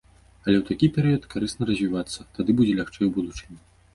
Але 0.43 0.53
ў 0.59 0.61
такі 0.69 0.87
перыяд 0.95 1.27
карысна 1.33 1.67
развівацца, 1.71 2.19
тады 2.37 2.51
будзе 2.61 2.73
лягчэй 2.79 3.05
у 3.09 3.13
будучыні. 3.19 3.59